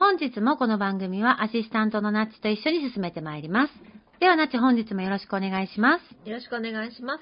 [0.00, 3.72] 本日もこの番組はアシスタントのナッチと一緒に進めてまいります。
[4.18, 6.26] ではナッチ本日もよろしくお願いします。
[6.26, 7.20] よろしくお願いします。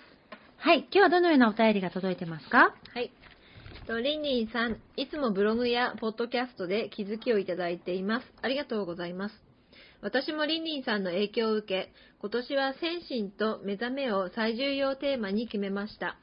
[0.58, 2.72] はい、今日はどのようなお便りが届いてますか？
[2.94, 3.10] はい。
[3.88, 8.26] とリンリンさん、いつもブログやポッドキャストで気づきをいただいています。
[8.42, 9.34] ありがとうございます。
[10.00, 16.16] 私もリンリンさんの影響を受け、今年は精神と目覚めを最重要テーマに決めました。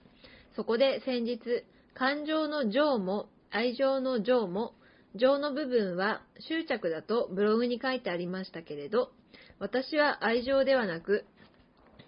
[0.56, 4.74] そこで先日、感情の情も愛情の情も
[5.16, 9.12] 情の部分は執着だとブログに書いてありましたけれど、
[9.60, 11.26] 私は愛情ではなく、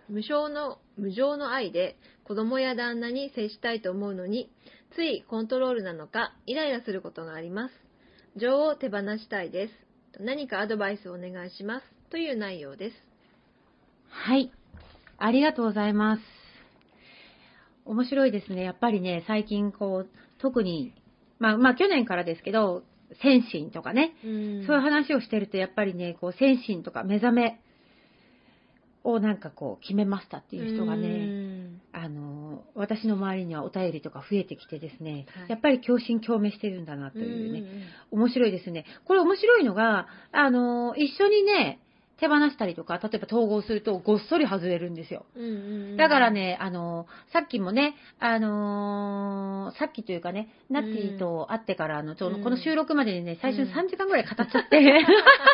[0.10, 4.52] 無償の、無情の愛で子供や旦那に接したいと思うのに、
[4.96, 7.74] ついコントロールなのかイライラすることがあります。
[8.36, 9.74] 情を手放したいです。
[10.20, 11.86] 何かアドバイスをお願いします。
[12.10, 12.96] という内容です。
[14.10, 14.52] はい。
[15.18, 16.22] ありがとうございます。
[17.86, 18.64] 面白いですね。
[18.64, 20.10] やっぱりね、最近こう、
[20.40, 20.94] 特に、
[21.40, 22.84] まあまあ去年からですけど、
[23.22, 27.60] 先進とかね、うん、そういう話をしてると、やっぱりね、こう、先進とか目覚め
[29.04, 31.82] をなんかこう、決めましたっていう人がね、うん。
[31.94, 35.50] あの、私の周りにはお便りとか増えてきてですね、はい。
[35.50, 38.86] やっぱり共振共鳴してるんだなというね、うん面白いですね。
[39.06, 41.80] これ面白いのが、あの、一緒にね、
[42.20, 45.26] 手放したりとか、例えば統合するとごっそり外れるんですよ。
[45.36, 45.48] うんう
[45.94, 53.78] んだから、ね、あの、さっきもね、あのーさっきというかね、ナッチと会ってから、あの、ちょうどこの収録までにね、最初にうん。
[53.78, 55.06] 3時間ぐらい語っちゃって、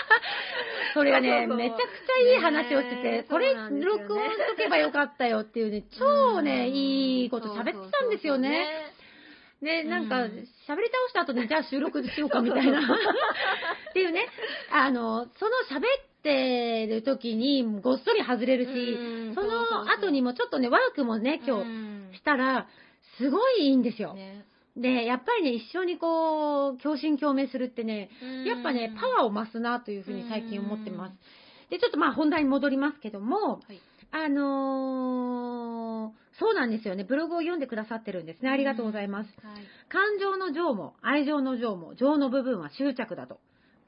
[0.93, 1.57] それがね、そうそうそう。
[1.57, 8.67] めちゃくちゃいい話をしてて、ねこれ、録音しとけばよかったよっていうね、超ね、うんいいこと喋ってたんですよね。
[9.61, 10.31] で、なんか、うん。
[10.31, 10.77] 喋り倒
[11.09, 12.79] した後に、じゃあ収録しようかみたいな。
[13.89, 14.27] っていうね、
[14.71, 21.69] あの、その喋ってる時に、ごっそり外れるし、うんその後にもちょっとね、ワークもね、今日
[22.13, 22.67] 日したら、
[23.17, 24.13] すごいいいんですよ。
[24.13, 24.45] ね
[24.75, 28.09] で、やっぱりね、一緒にこう、共振共鳴するってね、
[28.45, 31.13] やっぱね、パワーを増すなというふうに最近思ってます。
[31.69, 37.03] で、ちょっとまあ本題に戻りますけども、はいあのーそうなんですよね。
[37.03, 38.49] ブログを読んでくださってるんですね。
[38.49, 39.27] ありがとうございます。
[39.45, 39.55] はい
[39.89, 43.39] 感情の情も愛情の情も情の部分は執着だと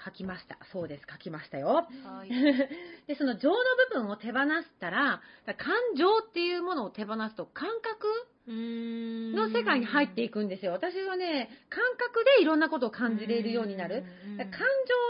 [0.06, 0.58] 書きました。
[0.72, 1.88] そうです、書きましたよ。
[2.04, 2.30] はい
[3.08, 3.56] で、その情の
[3.90, 5.22] 部分を手放したら、
[5.58, 8.08] 感情っていうものを手放すと感覚
[8.48, 10.72] のの世界に入っていくんですよ。
[10.72, 14.04] 私はね、感覚でいろんなことを感じれるようになる。
[14.38, 14.48] 感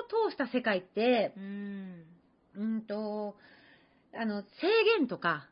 [0.10, 2.06] 情を通した世界って、うん
[2.56, 3.36] うんと、
[4.14, 4.48] あの、制
[4.98, 5.48] 限とか、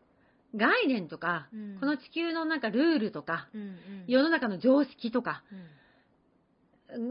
[0.56, 5.66] 概念とか、うんこの地球のなんかルールとか、うんうん世の中の常識とかうん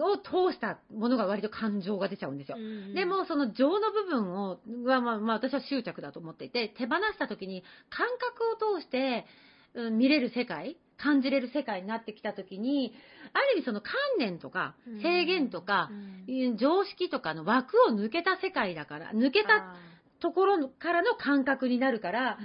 [0.00, 2.56] を通したものが割と感情が出ちゃうんですよ。
[2.58, 8.44] うんでも、その情の部分を、は、まあ、まあ、私は執着だと思っていて、手放した時に感覚
[8.76, 9.26] を通して、
[9.74, 12.92] うん見れる世界、感じれる世界になってきた時に、
[13.32, 19.76] ある意味その観念とかうん、制限とかう、んいう常識とかの枠を抜けた世界だから、抜けたあ
[20.22, 22.38] ところからの感覚になるから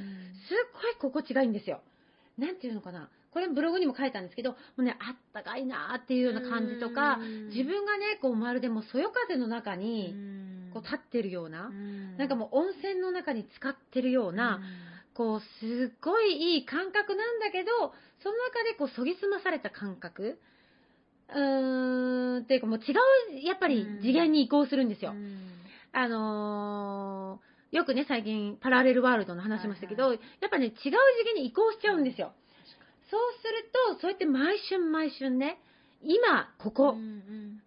[0.50, 0.58] すっ
[1.00, 1.82] ごい心地がいいんですよ。
[2.38, 3.10] なんていうのかな。
[3.38, 10.72] これブログにも書いたんですけど、もうね、あったかいなーっていうような感じとかうん、自分がね、こうまるでもうそよ風の中うに、ん。
[10.74, 12.18] こう立ってるような、うん。
[12.18, 14.60] なんかもう温泉の中に浸かってるような、
[15.14, 15.46] こう、す
[15.94, 17.70] っごいいい感覚なんだけど、
[18.24, 20.40] その中でこう、研ぎ澄まされた感覚
[21.30, 22.94] うーん、っていうかもう違
[23.44, 25.12] う、やっぱり次元に移行するんですよ。
[25.12, 25.38] うん。
[25.92, 32.32] あのーよくね、最近、パラレルワールドの話しましたけど、やっぱね、違う次元に移行しちゃうんですよ。
[33.10, 35.60] そうすると、そうやって毎春毎春ね、
[36.02, 36.96] 今、ここ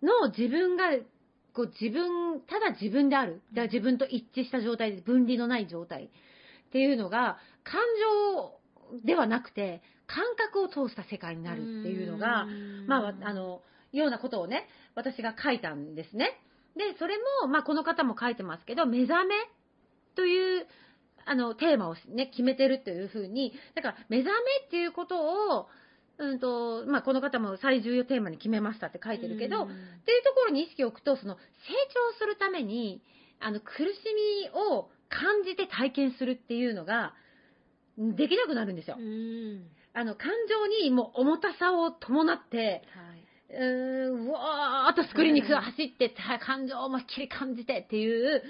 [0.03, 0.91] の自分が、
[1.53, 3.43] こう自分、ただ自分である。
[3.53, 6.09] だから自分と一致した状態で、分離のない状態っ
[6.71, 7.81] ていうのが、感
[8.93, 12.47] 情ではなくて、感覚を通した世界になるっていうのが、
[12.87, 16.41] まあ、あの、ようなことをね、私が書いたんですね。
[16.77, 19.35] で、それも、まあ、この方も書いてますけど、目覚め
[20.15, 20.67] という、
[21.25, 25.69] あの、テーマをね、決めてるというふうに、だから、目覚めっていうことを、
[26.19, 31.41] うんと、まあ、この方も最重要テーマに決めましたって書いてるけど、っていうところに意識を置くと、その、成
[32.13, 33.03] 長するために、
[33.41, 33.81] あの、苦し
[34.45, 37.15] みを感じて体験するっていうのが、
[37.99, 38.97] できなくなるんですよ。
[39.93, 42.83] あの、感情にもう重たさを伴って、
[43.53, 48.43] うーわーっとスクリーンに走って、感情を思いっきり感じてっていう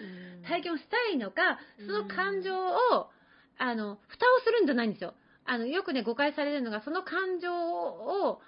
[0.46, 3.10] 体験をしたいのか、その感情を、
[3.58, 5.14] あの、蓋をするんじゃないんですよ。
[5.46, 8.40] あの、よくね、誤解されるのが、その感情を、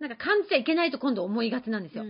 [0.00, 2.04] なんか感じちゃいけないと今度思いがちなんですよ。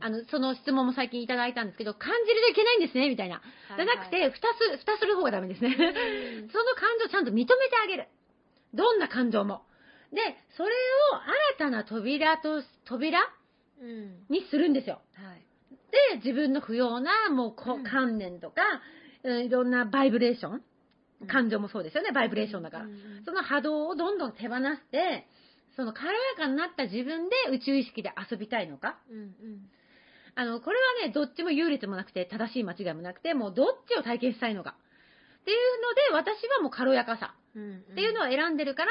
[0.00, 3.42] あの、その質問も最近いただいたんですけど、感じるといけないんですね、みたいな。
[3.76, 5.74] じゃなくて、蓋す、蓋する方がダメですね。
[5.76, 5.84] その
[6.74, 7.52] 感情をちゃんと認めて
[7.82, 8.08] あげる。
[8.74, 9.62] どんな感情も。
[10.12, 10.20] で、
[10.56, 11.16] それを
[11.58, 13.20] 新たな扉と、扉
[14.28, 15.00] にするんですよ。
[16.12, 18.62] で、自分の不要な、もうこ、観念とか、
[19.24, 20.62] うんいろんなバイブレーション、
[21.28, 22.86] 感情もそうですよね、バイブレーションだから。
[23.24, 25.28] その波動をどんどん手放して、
[25.76, 28.98] その軽やかになった自分で宇宙意識で遊びたいのか。
[30.34, 34.76] あの、これはね、どっちも優劣もなくて、正しい間違いもなくて、もうどっちを体験したいのか。
[35.42, 35.58] っていう
[36.10, 37.34] ので、私はもう軽やかさ
[37.92, 38.90] っていうのを選んでるから、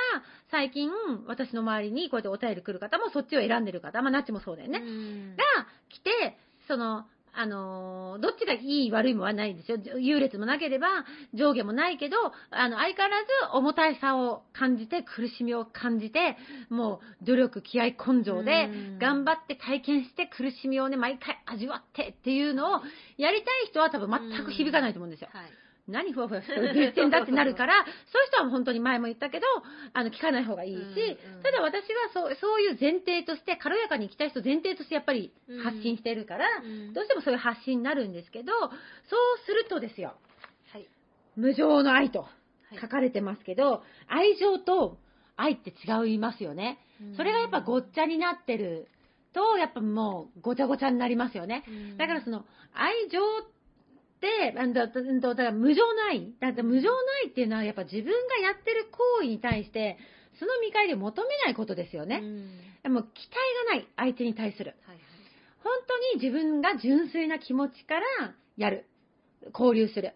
[0.50, 0.92] 最近、
[1.28, 4.80] 私の周りにこうやってお便り来る方もそっちを選んでる方、まあ、ナッチもそうだよね。
[5.38, 5.44] が
[5.90, 6.38] 来て、
[6.68, 9.78] その、あのーどっちがいい悪いもはないんですよ。
[9.98, 12.18] 優劣もなければ、上下もないけど、
[12.50, 16.36] あの、相変わらず重たいさを感じて、苦しみを感じて、
[16.70, 22.82] もう努力、気合、根性でうん、頑張って体験して苦しみをね、毎回味わってっていうのを、
[23.18, 25.30] やりたい人は多分全く響かないと思うんですよ。
[25.88, 26.42] 何ふわふわ
[26.74, 29.46] 言ってんだってなるから、そういう人は本当に前も言ったけど、
[29.94, 35.34] あの、聞かない方がいいし、うんうんただ私はそう、そういう前提として、軽やかに行きたい人前提としてやっぱり
[35.64, 36.46] 発信してるから、
[36.94, 38.70] どうしてもそういう発信になるんですけど、そう
[39.46, 40.14] するとですよ、
[41.36, 42.28] 無常の愛と
[42.80, 44.98] 書かれてますけど、愛情と
[45.36, 46.80] 愛って違いますよね。
[47.18, 48.88] それがやっぱごっちゃになってる
[49.34, 51.64] と、やっぱもうごちゃごちゃになりますよね。
[51.98, 53.61] だからその愛情って、
[54.58, 56.34] あのだだだから無常の愛。
[56.40, 59.98] だって無常の愛っていうのはやっぱ自分がやってる行為に対して、
[60.40, 62.22] その見返りを求めないことですよね。
[62.84, 63.14] でも期待
[63.68, 64.76] がない相手に対する。
[65.64, 68.86] 本当に自分が純粋な気持ちからやる。
[69.54, 70.14] 交流する。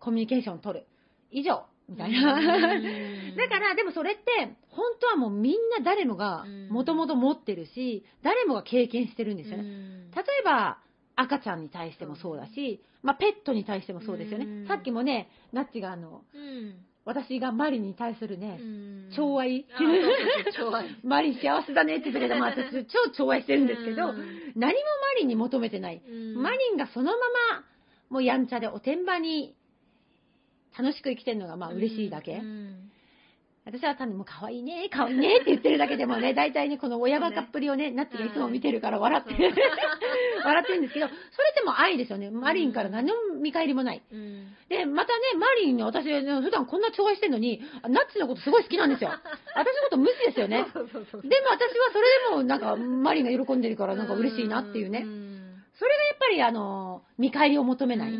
[0.00, 0.86] コミュニケーションを取る。
[1.30, 1.64] 以上。
[1.88, 2.34] みたいな。
[3.36, 4.22] だから、でもそれって、
[4.68, 9.64] 本当はもうみんな誰もがうんもともと持ってるし、誰もが経験してるんですよね。
[10.14, 10.78] 例えば、
[11.20, 14.44] 赤ちゃんに対してもそうだし、まあ、ペットに対してもそうですよね。
[14.44, 14.68] うん。
[14.68, 16.22] さっきもね、ナッチがあの、
[17.04, 18.60] 私がマリに対するね、
[19.16, 19.66] 寵う愛。
[21.02, 24.16] マリ幸せだねって言ったけど、まあ、私超寵愛してるんですけど、うん。
[24.54, 24.80] 何も
[25.14, 26.00] マリンに求めてない。
[26.36, 27.18] マリンがそのま
[27.56, 27.64] ま、
[28.10, 29.56] もうやんちゃでおてんばに
[30.78, 32.40] 楽しく生きてるのがまあ嬉しいだけ。
[33.68, 39.52] 私は単にもう可愛いね、可愛いねって言ってるだけでもね、大体ね、この親バカっぷりをね、ナッチがいつも見てるから笑って、はい
[40.42, 41.18] 笑ってるんですけど、それ
[41.50, 42.30] ってもう愛ですよね。
[42.30, 44.02] マリンから何の見返りもない。
[44.70, 49.10] で、またね、マリンに私、普段こんな寵愛してるのに、ナッチのことすごい好きなんですよ。
[49.10, 50.64] 私のこと無視ですよね。
[50.72, 55.00] でも私はそれでもなんか、マリンが喜んでるからなんか嬉しいなっていうね。
[55.74, 58.12] それがやっぱりあの、見返りを求めない。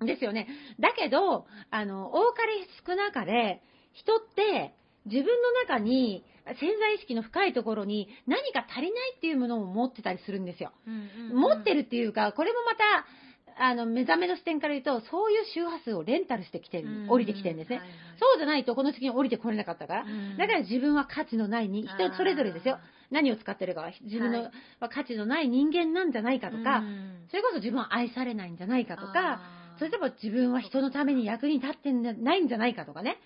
[0.00, 0.48] ですよね。
[0.78, 2.52] だけど、あの、多かれ
[2.86, 3.60] 少なかれ、
[3.92, 4.74] 人って
[5.10, 6.24] 自分の中に
[6.60, 10.72] 潜在意識の深いところに何か足りないっていうものを持ってたりするんですよ。
[11.32, 13.06] 持ってるっていうか、これもまた、
[13.60, 17.80] あの、目覚めの視点から言うと、そういう周波数をレンタルしてきてる、降りてきてるんですね。
[18.20, 20.04] そうじゃないとこの地球に降りてこれなかったから。
[20.38, 22.78] だから自分は価値のないに、人それぞれですよ。
[23.10, 26.84] 何を使ってるかは、自分の、はいは価値のない人間なんじゃないかとか、
[27.30, 29.40] それこそ自分は愛されないんじゃないかとか、
[29.78, 33.18] それとも自分は人のために役に立ってないんじゃないかとかね。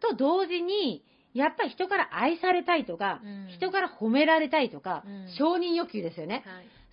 [0.00, 3.20] と同時に、やっぱり人から愛されたいとか、
[3.58, 6.44] 人から褒められたいとか、うん承認欲求ですよね。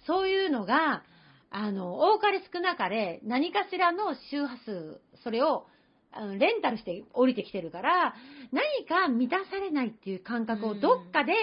[0.06, 1.04] そういうのが、
[1.50, 5.68] あの、多かれ少なかれ、何かしらの周波数、それを、
[6.16, 8.16] あのレンタルして降りてきてるから、
[8.52, 11.34] 何か満たされないっていう感覚をどっかで、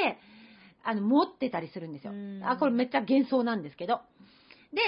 [0.84, 2.12] あの、持ってたりするんですよ。
[2.12, 4.00] うんあ、これめっちゃ幻想なんですけど。
[4.72, 4.80] で、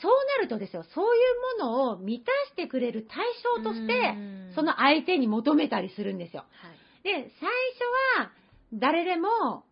[0.00, 1.18] そうなるとですよ、そうい
[1.58, 3.24] うものを満たしてくれる対
[3.56, 6.44] 象として、うんその相手に求めたりするんですよ。
[6.62, 7.02] はい。
[7.02, 7.30] で、最初
[8.20, 8.30] は、
[8.72, 9.64] 誰でも、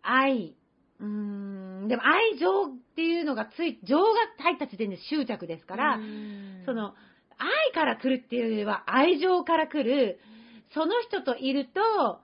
[0.00, 0.54] 愛、
[1.00, 4.04] うーん、でも愛情っていうのがつい、情が
[4.38, 6.94] 入った時点で執着ですから、うんそ、の、
[7.38, 10.20] 愛から来るっていうよりは愛情から来る、
[10.72, 12.20] その人といると、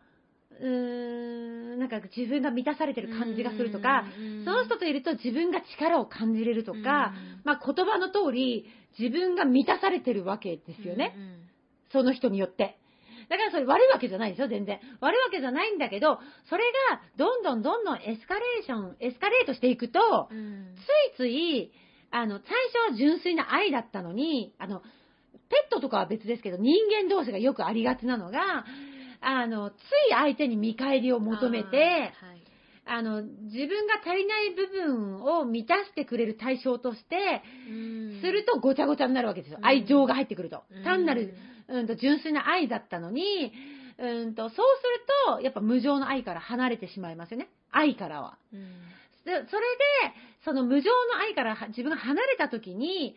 [0.60, 6.84] うーん、なんか自分が満たされてる感じがするとか、うんその人といると自分が力を感じれるとか、うん
[7.44, 8.66] まあ言葉の通り
[8.98, 11.14] 自分が満たされてるわけですよね。
[11.92, 12.78] その人によって。
[13.28, 14.80] だからそれ悪いわけじゃないですよ、全然。
[15.00, 20.80] 悪いわけじゃないんだけど、それがどんどんどんどんエスカレーション、エスカレートしていくと、うんつ
[21.14, 21.72] いつい、
[22.10, 22.46] あの、最
[22.88, 24.80] 初は純粋な愛だったのに、あの、
[25.50, 28.64] ペットとかは別ですけど、人間同士がよくありがちなのが、
[29.20, 29.76] あの、つい
[30.12, 32.38] 相手に見返りを求めて、あーはい
[32.90, 39.58] あの、自分が足りない部分を満たしてくれる対象として、うんするとごちゃごちゃになるわけですよ。
[39.58, 40.84] うん愛情が入ってくるとうん。
[40.84, 41.34] 単なる、
[41.68, 43.52] うんと、純粋な愛だったのに、
[43.98, 44.64] うんと、そうする
[45.37, 47.48] と、やっぱ無情の愛から離れてしまいますよね。
[47.70, 48.38] 愛からは。
[48.52, 48.60] うん
[49.25, 49.50] でそれで、
[50.46, 53.14] その無情の愛からは自分が離れた時に、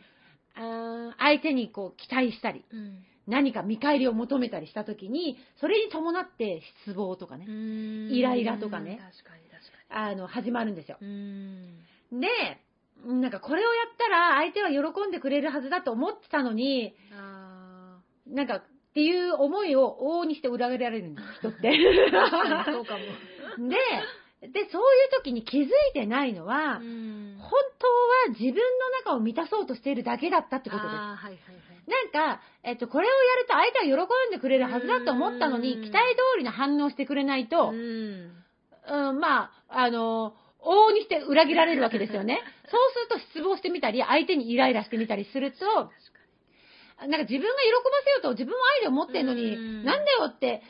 [0.60, 0.62] う
[1.10, 9.00] ん相手にこう期待したり、うん何か見返りを求めたりした時に、それに伴って失望とかね、うんイライラとかね
[9.90, 10.98] あの、始まるんですよ。
[11.00, 12.28] で、
[13.06, 18.64] なんかこれをやったら相手は喜んでくれるはずだと思ってたのに、あなんかっ
[18.94, 21.72] ていう思いを往々にして裏切られるんです、人って。
[22.66, 23.70] そうかも。
[23.70, 23.78] で、
[24.48, 30.96] で、そういう時に気づいてないのは、うん本当は自分の中を満たそうとしているだけだったってことです。
[30.96, 31.71] あーはいはいはい。
[31.92, 38.32] なんか、えっと、これをやると相手は喜んでくれるはずだと思ったのに、うん期待通りの反応してくれないとう、ん
[38.88, 42.40] うん、まあ、あの、往々にして裏切られるわけですよね。
[42.72, 47.48] そうすると失望してみたり、相手にイライラしてみたりすると、なんか自分が喜ば
[48.06, 50.62] せようと自分も愛を持ってんのに、うんなんだよって、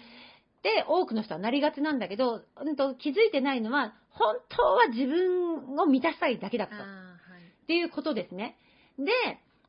[0.63, 6.75] で、多くの人はなりがちなんだけど、うんと気づいてないのは、本当は自分を満たしたいだけだった。
[6.75, 6.81] に。
[6.81, 7.11] あー
[7.63, 8.57] っていうことですね。
[8.97, 9.11] で、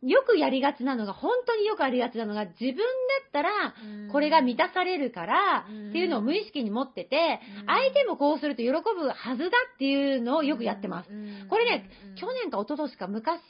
[0.02, 2.82] よくやりがちなのが、本当によくありがちなのが、自分だ
[3.28, 3.72] ったら、はい
[4.12, 5.88] これが満たされるから、うん。
[5.88, 11.10] っていうのを無意識に持っててうん、相手もこうすると喜ぶはずだっていうのをよくやってます。
[11.10, 11.48] うん。
[11.48, 13.40] これねうん去年か一昨年か昔、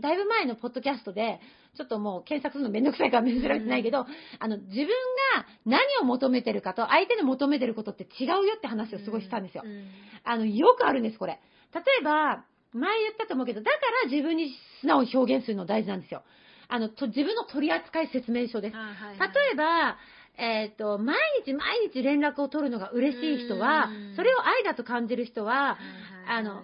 [0.00, 1.40] だいぶ前のポッドキャストで、
[1.76, 4.04] ちょっともう検索するのめんどくさいから調べてないけど、
[4.38, 4.88] あの、自分
[5.36, 9.62] が何を求めてるかと相手の求めてることって違うよって話をすごいしたんですよ。
[9.64, 9.68] う。
[9.68, 9.86] ん。
[10.24, 11.40] あの、よくあるんです、これ。
[11.72, 16.22] 例えば、前言ったと思うけど、だから自分に素直に表現するの大事なんですよ。
[16.68, 18.76] あの、と自分の取扱説明書です。
[18.76, 18.84] はい
[19.18, 19.96] はい例えば、
[20.38, 25.78] えっ、と、毎日毎日連絡を取るのが嬉しい人はうん、それを愛だと感じる人は、
[26.26, 26.62] あの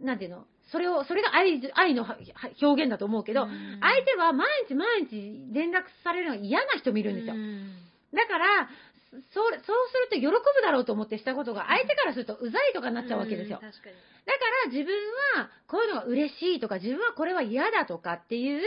[0.00, 2.16] なんていうの、それを、それが愛愛のは
[2.62, 7.36] 表現だと思うけど、うん相手は毎日毎日連絡されるのが嫌な人もいるんですよう。
[7.36, 7.74] ん
[8.12, 8.68] だから、
[9.10, 13.58] そそうそうすると喜ぶだろうと思ってしたことが、相手からするとうざいとかになっちゃうわけですよ。
[13.60, 13.96] うん確かに。
[14.26, 14.94] だから自分
[15.36, 18.60] はこういうのが嬉しいとか、自分はこれは嫌だとかっていう、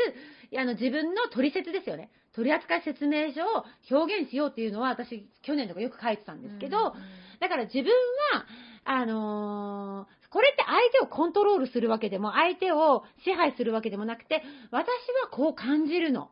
[0.57, 2.11] あの自分の取説ですよね。
[2.33, 6.93] 取扱説明書を表現しようっていうのは、私、去年とかよく書いてたんですけど、
[7.39, 7.91] だから自分
[8.33, 8.45] は、
[8.85, 14.87] あのーこれって相手をコントロールするわけでも、相手を支配するわけでもなくて、私
[15.21, 16.31] はこう感じるの。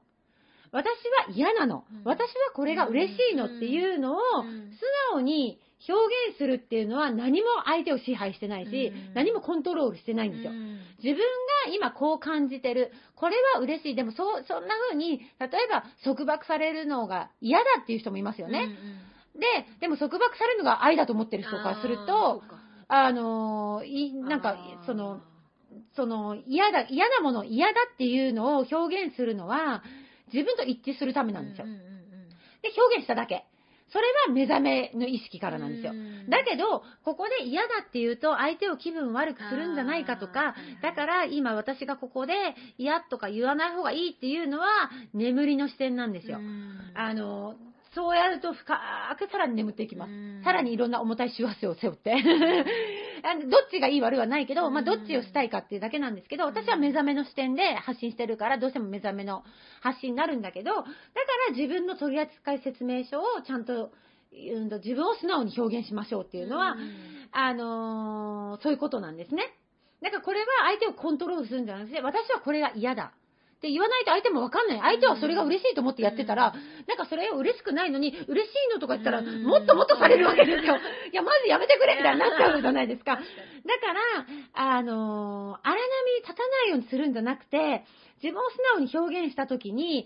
[0.72, 0.86] 私
[1.28, 2.02] は嫌なのうん。
[2.04, 5.94] 私はこれが嬉しいのっていうのをうん素直に表
[6.30, 10.54] 現するっていうのは何も相手を支配してないしうん、何もコントロールしてないんですよう。
[10.54, 12.92] ん自分が今こう感じてる。
[13.16, 13.96] これは嬉しい。
[13.96, 18.70] でもそう、そんな風に、例えば束縛されるのが嫌だっていう人もいますよね。
[19.34, 22.44] で、でも束縛されるのが愛だと思ってる人からすると
[22.88, 25.22] あのーい、なんかその、
[25.96, 29.82] その、嫌だ、嫌なもの、嫌だっていうのを表現するのは、
[30.34, 31.66] 自分と一致するためなんですよ。
[31.66, 31.92] うんうんうん
[32.62, 33.46] で、表現しただけ。
[33.92, 35.96] それは目覚めの意識からなんですよう。
[35.96, 42.34] んだけど、ここで嫌だって言うと、相手を気分悪くするんじゃないかとかだから今私がここで
[42.78, 44.68] 嫌とか言わない方がいいっていうのは、
[45.14, 46.38] 眠りの視点なんですよ。
[46.38, 47.56] うんあの、
[47.94, 48.80] そうやると深
[49.18, 50.44] くさらに眠っていきます。
[50.44, 52.16] さらにいろんな重たい幸せを背負って。
[53.22, 59.44] どっちがいい悪いはないけど、まあ、どっちをしたいかっていうだけなんですけど、私は目覚めの視点で発信してるから、どうしても目覚めの
[59.82, 60.88] 発信になるんだけど、だか
[61.50, 63.92] ら自分の取扱説明書をちゃんと、
[64.34, 69.54] うんと自分を素直に表現しましょうっていうのは、うんあのーそういうことなんですね。
[70.02, 73.14] だからこれは相手をコントロールするんじゃなくて、私はこれが嫌だ。
[73.62, 74.80] って言わないと相手もわかんない。
[74.80, 76.52] 相手はそれが嬉しいと思ってやってたら、
[76.88, 80.78] なんかそれを嬉しくないのに、嬉しいのとか言ったら、うんもっともっとされるわけですよ。
[81.12, 83.18] いや、まずやめてくれみたいになっちゃうじゃないですか。
[83.18, 83.24] だか
[83.94, 87.86] ら、あのー荒波に立たないようにするんじゃなくて、
[88.24, 90.06] 自分を素直に表現したときに、い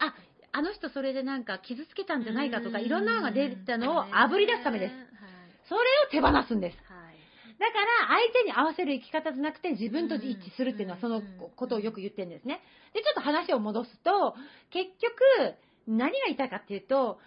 [0.00, 0.12] あ、
[0.50, 4.94] あの人それでなんか傷つけたんじゃないかとか、いろんなのが出たのを炙り出すためです。
[5.68, 6.78] それを手放すんです。
[7.58, 7.72] はい。
[7.72, 11.22] だから、相手に合わせる生き方じゃなくて、自分と一致するっていうのは、その
[11.56, 12.60] ことをよく言ってるんですね。
[12.94, 14.34] で、ちょっと話を戻すと、
[14.70, 15.54] 結局、
[15.86, 17.18] 何が言いたいかっていうと、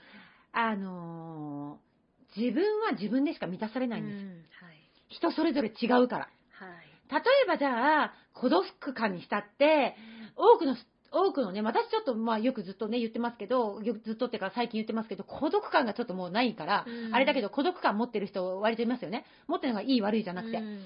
[0.51, 1.89] あのー
[2.37, 4.15] 自分は自分でしか満たされないんです。
[4.17, 4.29] うん
[4.67, 4.79] はい。
[5.09, 6.29] 人それぞれ違うから。
[6.51, 7.11] はい。
[7.11, 9.95] 例えばじゃあ、孤独感にしたって、
[10.35, 10.75] 多くの、
[11.11, 19.25] 多くのね、私ちょっとまあよくずっとね言ってますけど、よくずっとってか最近言ってますけど、孤独感がちょっともうないから、うんあれだけど孤独感持ってる人割といますよね。
[19.47, 20.57] 持ってるのがいい悪いじゃなくて。
[20.57, 20.79] うん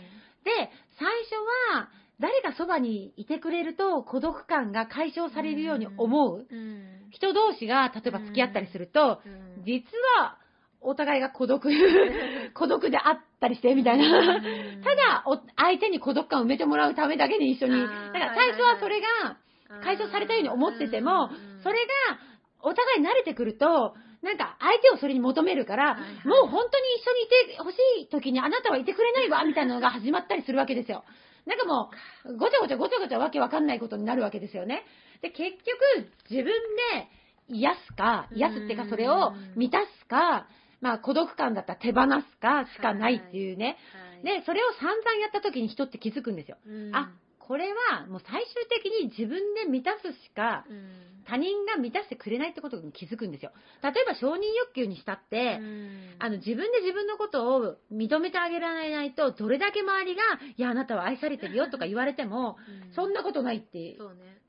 [0.44, 0.52] で、
[1.00, 1.36] 最初
[1.76, 1.90] は、
[2.20, 6.46] 誰がそばにいてくれると孤独感が解消されるように思う。
[6.50, 7.10] うん。
[7.10, 9.84] 人同士が、例えば付き合ったりすると、うん実
[10.20, 10.38] は、
[10.82, 11.70] お互いが孤独、
[12.54, 14.42] 孤独であったりして、みたいな。
[14.84, 17.82] ただ、お相手に孤独感を埋めてもらうためだけに一緒に。
[17.82, 19.38] だから最初はそれが
[19.82, 21.30] 解消されたように思ってても、
[21.64, 22.20] それが
[22.62, 26.02] お互い慣れてくると、なんか相手をそれに求めるから、も
[26.46, 31.04] う本当に一緒にいてほしい時にあなたはいてくれないわ、みたいなのが始まったりするわけですよ。
[31.46, 31.90] なんかも
[32.26, 34.86] う、ごちゃごちゃごちゃごちゃわけわかんないことになるわけですよね。
[35.22, 37.10] で、結局、自分で
[37.50, 40.48] 癒すか、癒すっていうかそれを満たすか、
[40.80, 43.78] まあ孤独感だったら手放すかしかないっていうね。
[44.24, 46.58] はい、で、それを散々やった時に人って気づくんですよ。
[46.66, 47.12] うんあ、
[47.48, 53.52] これはもう最終的に自分で満たすしかうん他人が満たしてくれないってことに気づくんですよ。
[53.82, 60.22] 例えば承認欲求にしたって、うんあの自分で自分のことを認めてあげられないと、どれだけ周りが、
[60.58, 62.58] いや、あなたは愛されてるよとか言われても、
[62.88, 63.98] うんそんなことないって。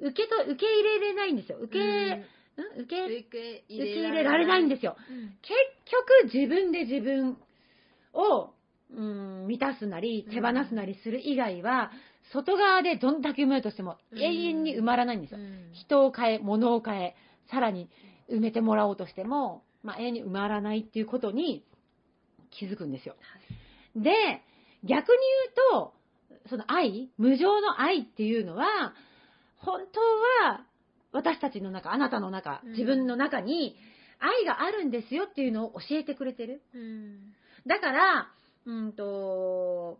[0.00, 1.58] 受けと、受け入れれないんですよ。
[1.60, 2.24] 受け、
[2.80, 4.96] 受け、受け受け入れられないんですよ。
[5.08, 5.54] うん結
[5.86, 7.38] 局自分で自分
[8.12, 8.50] を、
[8.90, 11.92] うん、満たすなり手放すなりする以外は、
[12.32, 15.38] 外側でどんだけ埋めようとしてもうん永遠に埋まらないんですよ。
[15.38, 17.16] うん人を変え、物を変え、
[17.50, 17.88] さらに
[18.30, 21.64] 埋めてもらおうとしても、まあ、永遠に埋まらないっていうことに
[22.50, 23.16] 気づくんですよ。
[23.96, 24.42] で、
[24.82, 25.18] 逆に
[25.72, 25.94] 言うと、
[26.48, 28.94] その愛、無常の愛っていうのは、
[29.56, 30.00] 本当
[30.48, 30.64] は
[31.12, 33.76] 私たちの中、あなたの中、うん自分の中に
[34.18, 36.62] 愛があるんですよっていうのを教えてくれてる。
[36.74, 37.34] うん
[37.66, 38.32] だから、
[38.66, 39.98] うんと、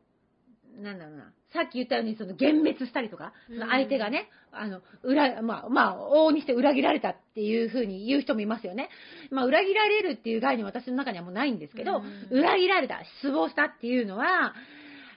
[0.76, 1.32] なんだろうな。
[1.52, 8.88] さっき言ったように、その、幻滅したりとか、うんその相手がね、あの、裏、まあ、まあ、往々にして裏切られたっていうふうに言う人もいますよね。
[9.30, 14.54] まあ、裏切られるっていう概念は私の中にはもうないんですけど、うん裏切られた、失望したっていうのは、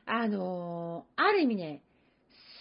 [0.06, 1.82] あのーある意味ね、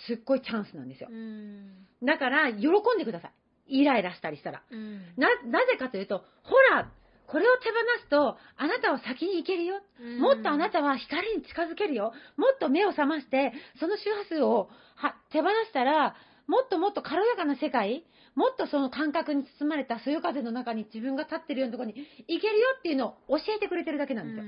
[0.06, 1.14] すっごいチャンスなんですよう。
[1.14, 3.32] んだから、喜んでください。
[3.80, 4.62] イライラしたりしたら。
[4.70, 6.90] うんな、なぜかというと、ほら、
[7.26, 9.80] これを手放すと、あなたは先に行けるよ。
[10.20, 12.12] もっとあなたは光に近づけるよ。
[12.36, 16.14] もっと目を覚まして、その周波数をは手放したら、
[16.46, 24.44] もっともっと軽やかな世界、もっとその感覚に包まれたそよ風の中に自分が立ってるようなところに行けるよっていうのを教えてくれてるだけなんですよ。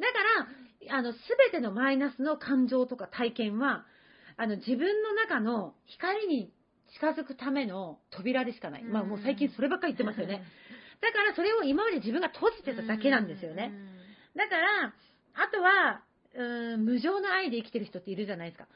[0.00, 0.06] だ
[0.88, 3.84] から、あの、すべてのマイナスの感情とか体験は、
[4.36, 6.50] あの、自分の中の光に
[6.94, 8.82] 近づくための扉でしかない。
[8.82, 10.42] まあもう最近そればっかり言ってますよね。
[11.00, 13.72] だからそれを今まで自分が閉じてただけなんですよね。
[14.36, 14.92] だから、
[15.34, 16.02] あとは、
[16.76, 18.68] ん、無常の愛で生きてる人っているじゃないですか。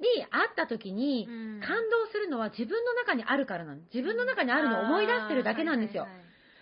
[0.00, 3.94] に会った時に、感動するのは自分の中にあるからなんです。
[3.94, 6.06] 自分の中にあるのを思い出してるだけなんですよ。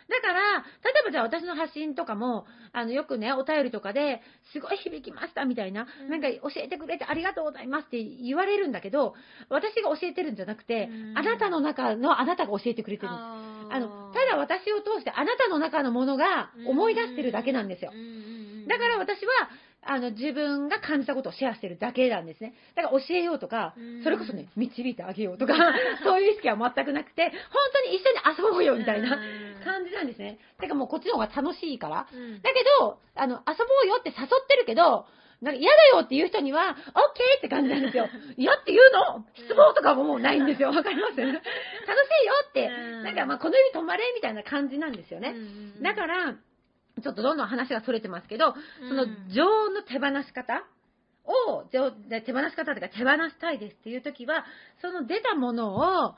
[0.09, 0.64] だから、
[1.05, 4.21] ばじゃあ私の発信とかも、あの、よくね、お便りとかで、
[4.53, 9.15] すごい響きましたみたいな、うんなんか教えてくれてありがとうございますって言われるんだけど、
[9.49, 13.75] 私が教えてるんじゃなくて、うんあなたの中のあなたが教えてくれてるんです。
[13.75, 17.93] あの、ただ私を通してあなたの中のものが思い出してるだけなんですよ。
[18.69, 19.33] だから私は、
[19.85, 22.55] あの、自分が感じたことをシェアしてるだけなんですね。
[22.77, 25.55] だから教えようとかうん、それこそね、導いてあげようとか、
[26.05, 27.33] そういう意識は全くなくて、本
[27.85, 29.18] 当に一緒に遊ぼうよみたいな
[29.64, 30.38] 感じなんですね。
[30.59, 32.07] だからもうこっちの方が楽しいから。
[32.42, 35.07] だけど、あの、遊ぼうよって誘ってるけど、
[35.40, 38.09] なんか嫌だよっていう人には、オッケーって感じなんですよ。
[38.38, 39.27] 嫌って言うの？
[39.35, 40.68] 失望とかももうないんですよ。
[40.71, 41.16] わかります？
[41.18, 41.42] 楽しいよ
[42.49, 45.35] って、うんなんかまあこの指止まれみたいな感じなんですよね。
[45.83, 46.37] だから、
[47.00, 48.55] ちょっとどんどん話がそれてますけど、
[48.88, 50.64] その情の手放し方
[51.24, 51.90] を、手放
[52.50, 54.44] し方とか手放したいですっていう時は、
[54.81, 56.14] その出たものを、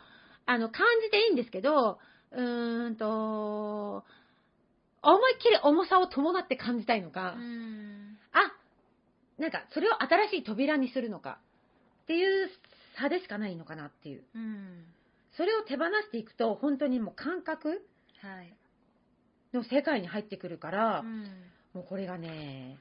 [0.46, 1.98] あの、感じていいんですけど、
[2.32, 4.04] うーんと、
[5.02, 7.34] 思いっきり重さを伴って感じたいのか、
[8.32, 8.52] あ、
[9.38, 11.38] なんかそれを新しい扉にするのか
[12.04, 12.50] っていう
[12.98, 14.24] 差でしかないのかなっていう。
[15.36, 17.84] それを手放していくと、本当にもう感覚
[18.22, 18.54] はい。
[19.54, 21.26] の世界に入ってくるから、うん
[21.74, 22.78] もうこれがね、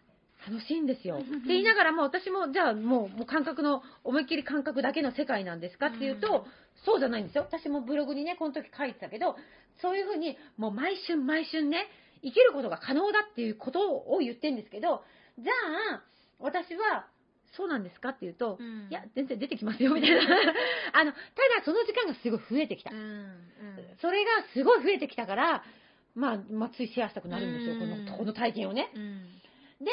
[0.47, 1.15] 楽しいんですよ。
[1.17, 5.87] って言いながらも、私も、じゃあもう、もう感覚の、思いっきり感覚だけの世界なんですか？
[5.87, 6.51] っていうと、うん
[6.85, 7.43] そうじゃないんですよ。
[7.49, 9.37] 私もブログにね、この時書いてたけど、
[9.81, 11.87] そういうふうに、もう毎春毎春ね、
[12.23, 15.01] 生きることが可能だっていうことを言ってるんですけど、
[15.39, 15.53] じゃ
[15.95, 16.03] あ、
[16.39, 17.07] 私は、
[17.55, 20.19] そうなんですかっていうと、うんいや、全然出てきますよ、みたいな。
[20.93, 22.97] あの、ただその時間がすごい増えてきたうん。
[22.97, 23.37] うん
[24.01, 25.63] それがすごい増えてきたから、
[26.15, 28.91] まあ、まあ、ついシェアしたくなるんですよ、こうんの、この体験をね。
[28.95, 29.23] うん
[29.79, 29.89] で、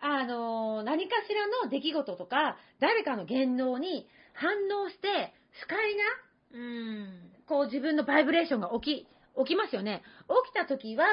[0.00, 4.52] あのー何かしらの出来事とか、誰かの言動に反
[4.84, 6.04] 応して、不快な、
[6.52, 10.02] うんこう自分のバイブレーションが起き、起きますよね。
[10.44, 11.06] 起きた時は、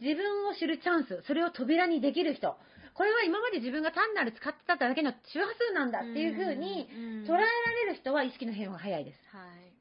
[0.00, 2.56] 自分を知るチャンス、それを扉にできる人。
[2.94, 6.86] これは今まで自分が単なる使ってただけの周波数なんだっていう風に
[7.26, 9.18] 捉えられる人は意識の変化が早いです。
[9.34, 9.72] はい。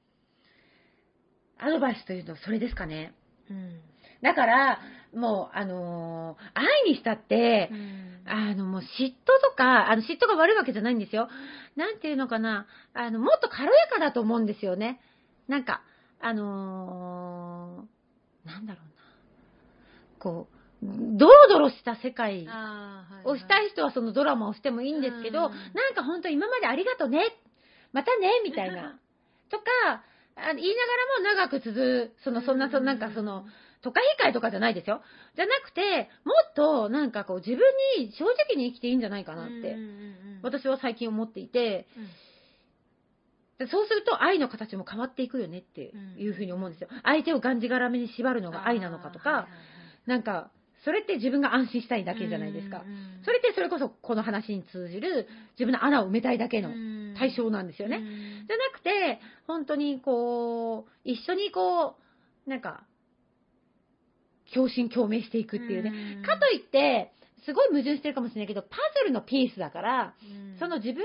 [1.60, 3.14] アドバイスというとそれですかね。
[3.50, 3.82] うん
[4.22, 4.80] だから、
[5.14, 9.14] もう、あのー愛にしたって、うんあの、もう嫉妬
[9.50, 11.28] とか、あの、嫉妬が悪いわけじゃないんですよ。
[11.76, 15.00] なんていうのかな、あの、もっと軽やかだと思うんですよね。
[15.48, 15.82] なんか、
[16.20, 18.92] あのーなんだろうな。
[20.20, 22.48] こう、ドロドロした世界
[23.24, 27.24] をしたい人はそのドラマをしてもいいんですけど、うんなんか本当今までありがとね、
[27.92, 28.98] またね、みたいな。
[29.50, 29.64] とか、
[30.36, 33.46] あの言いながらも長く続く、その、そんな、そのなんかその、
[33.82, 35.02] 都会会とかじゃないですよ。
[35.36, 37.60] じゃなくて、もっとなんかこう自分
[37.98, 40.12] に正直に生きていいんじゃないかなって、うんうんうん
[40.44, 41.86] 私は最近思っていて、
[43.60, 46.90] でそうすると愛の形も変わっていくよねっていうふうに思うんですよ。
[47.04, 49.48] 相手をがんじがらめに縛るのが愛なのかとか、あーはい
[50.08, 50.50] なんか、
[50.84, 52.92] それって自分が安心したいだけじゃないですかうん。
[52.92, 55.28] うんそれってそれこそこの話に通じる
[55.60, 57.98] 自分の穴を埋めたいだけのうん対象なんですよね。
[57.98, 61.98] うんじゃなくて、本当にこう、一緒にこ
[62.48, 62.84] う、なんか、
[64.54, 65.92] 共振共鳴していくっていうね。
[66.18, 67.12] うんかといって、
[67.46, 71.04] すごい矛盾してるかもしれないけど、パズルのピースだから、うんその自分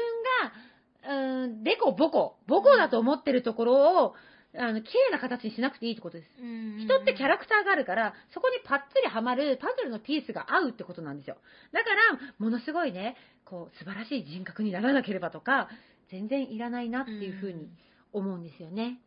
[1.03, 4.15] が、うーん、でこぼこ、ぼこだと思ってるところを、
[4.59, 6.29] あの、綺麗な形にしなくていいってことです。
[6.41, 11.37] うん人ってキャラクターがあるから、そこにパッツリはまるパズルのピースが合うってことなんですよ。
[11.73, 15.69] だから、ものすごいね、こう、素晴らしい人格にならなければとか、
[16.11, 17.71] 全然いらないなっていうふうに
[18.13, 19.01] 思うんですよね。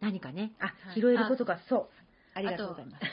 [0.00, 2.03] 何かね、あ、はい拾えることが、そう。
[2.34, 3.04] ありがとうございます。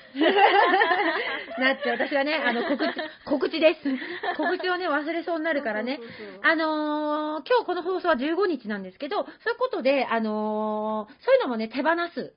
[1.60, 4.36] だって私はね、あの、告知、 告知です。
[4.38, 5.98] 告知をね、忘れそうになるからね。
[5.98, 12.34] そうそうそうあのー今日この放送は15日なんですけど、そういうことで、あのーそういうのもね、手放す。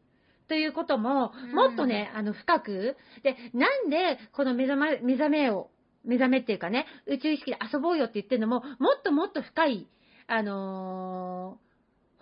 [0.46, 5.70] ということも、うんもっとね、あの、深く、で、なんで、この目覚め、目覚めを、
[6.04, 9.86] 目覚めっていうかね、宇宙意識で遊ぼうよって言ってるのも、もっともっと深い、
[10.26, 11.64] あのー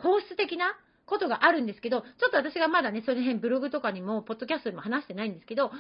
[0.03, 5.75] 本質的なことがあるんですけど、ちょっと私がまだね、その辺ブログとかにも、ポッドキャストにも話してないんですけど、もっ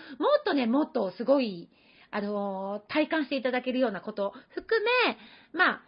[0.44, 1.68] とね、もっとすごい、
[2.10, 5.16] あのー体感していただけるようなこと含め、
[5.52, 5.82] まあ、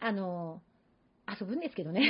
[0.00, 0.74] あのー
[1.40, 2.02] 遊ぶんですけどね。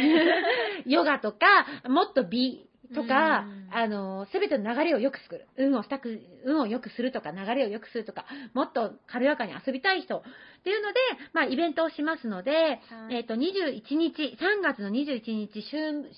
[0.86, 5.46] ヨガとか、もっと美とかうん、あのーすべての流れを良くする。
[5.56, 10.22] 運をしたく、運を良くするとか、流れを良くするとか、もっと軽やかに遊びたい人っ
[10.64, 10.98] ていうので、
[11.32, 15.76] まあ、イベントをしますので、はいえっ、と、21日、3月の21日、秋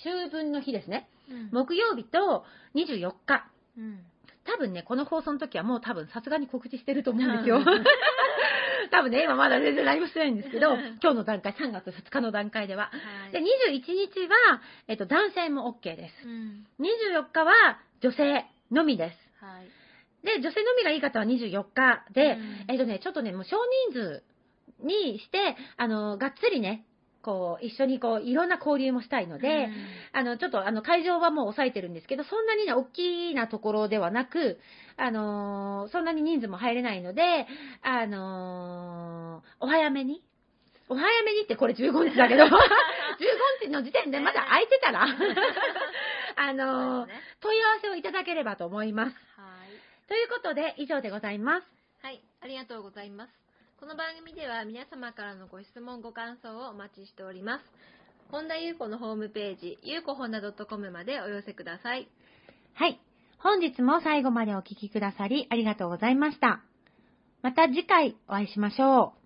[0.09, 1.09] 秋分の日ですね。
[1.31, 3.47] うん木曜日と24日。
[3.79, 4.01] うん
[4.47, 7.65] 多分ね、この放送の時はもう多分さすがに告知してると思うんですようん。
[8.91, 12.85] 多分ね、今まだ全然何もしてないんですけど、今日の段階、3月2日の段階では。
[12.85, 12.91] は
[13.29, 16.29] いで、21日は、えっと、男性も OK です。
[16.29, 19.45] うん24日は女性のみです。
[19.45, 19.67] はい
[20.25, 23.57] で、女性のみがいい方は24日で、うんえっとね、ちょっとね、もう少
[23.93, 24.25] 人数
[24.81, 26.85] にして、あの、がっつりね、
[27.27, 29.69] こう、一緒にこう、いろんな交流もしたいので、
[30.13, 34.61] あの、ちょっと、あの、会場はもう抑えてるんですけど、そんなにね、大きなところではなく、
[34.97, 37.47] あのーそんなに人数も入れないので、
[37.83, 40.23] あのーお早めに、
[40.89, 42.49] お早めにってこれ15日だけど、 15
[43.61, 45.03] 日の時点でまだ空いてたら、
[46.37, 47.11] あのー
[47.41, 49.17] 問い合わせをいただければと思います。
[49.37, 51.67] はいということで、以上でございます。
[52.01, 53.46] はい、ありがとうございます。
[53.79, 57.65] この番組では皆様からのご質問、ご感想をお待ちしております。
[58.31, 62.09] 本田裕子のホームページ、ゆうこほんだ .com までお寄せください。
[62.73, 62.99] はい。
[63.39, 66.63] 本日も最後までお聴きくださりありがとうございました。
[67.43, 69.26] また次回お会いしましょう。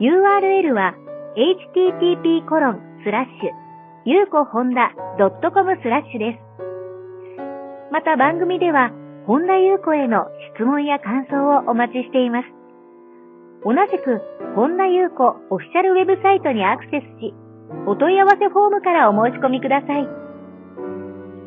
[0.00, 0.94] URL は
[1.36, 3.70] http コロンスラッシュ
[4.06, 6.50] ゆうこほんだ .com スラッシュです。
[7.92, 8.90] また番組では、
[9.26, 12.48] 本田優子への質問や感想をお待ちしています。
[13.62, 14.22] 同じく、
[14.56, 17.34] 本田優子オフィシャルウェブサイトにアクセスし、
[17.86, 20.08] お問い合わせフォームからお申し込みください。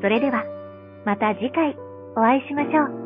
[0.02, 0.46] それでは、
[1.06, 1.76] また次回
[2.16, 3.03] お会いしましょう。